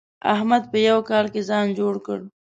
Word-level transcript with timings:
احمد 0.33 0.63
په 0.71 0.77
يوه 0.87 1.01
کال 1.09 1.25
کې 1.33 1.41
ځان 1.49 1.67
جوړ 1.79 1.93
کړ. 2.05 2.19